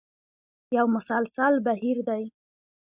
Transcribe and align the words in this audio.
یو 0.77 0.85
مسلسل 0.95 1.53
بهیر 1.65 1.97
دی. 2.07 2.23